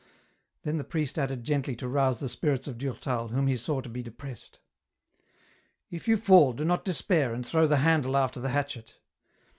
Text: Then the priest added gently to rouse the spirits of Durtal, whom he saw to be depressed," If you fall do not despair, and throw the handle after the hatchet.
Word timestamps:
Then 0.63 0.77
the 0.77 0.83
priest 0.83 1.19
added 1.19 1.43
gently 1.43 1.75
to 1.75 1.87
rouse 1.87 2.19
the 2.19 2.27
spirits 2.27 2.67
of 2.67 2.79
Durtal, 2.79 3.27
whom 3.27 3.45
he 3.45 3.55
saw 3.55 3.81
to 3.81 3.87
be 3.89 4.01
depressed," 4.01 4.57
If 5.91 6.07
you 6.07 6.17
fall 6.17 6.53
do 6.53 6.65
not 6.65 6.83
despair, 6.83 7.35
and 7.35 7.45
throw 7.45 7.67
the 7.67 7.77
handle 7.85 8.17
after 8.17 8.39
the 8.39 8.49
hatchet. 8.49 8.95